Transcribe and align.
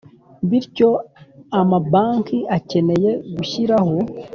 Bityo 0.49 0.89
amabanki 1.59 2.37
akeneye 2.57 3.09
gushyiraho 3.35 3.95